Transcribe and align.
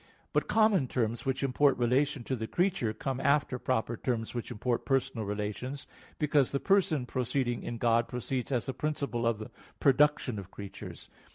But 0.33 0.47
common 0.47 0.87
terms 0.87 1.27
which 1.27 1.43
import 1.43 1.77
relation 1.77 2.23
to 2.23 2.35
the 2.35 2.47
creature 2.47 2.91
come 2.91 3.19
after 3.19 3.59
proper 3.59 3.95
terms 3.95 4.33
which 4.33 4.49
import 4.49 4.83
personal 4.83 5.27
relations; 5.27 5.85
because 6.17 6.49
the 6.49 6.59
person 6.59 7.05
proceeding 7.05 7.61
in 7.61 7.77
God 7.77 8.07
proceeds 8.07 8.51
as 8.51 8.65
the 8.65 8.73
principle 8.73 9.27
of 9.27 9.37
the 9.37 9.51
production 9.79 10.39
of 10.39 10.49
creatures. 10.49 11.07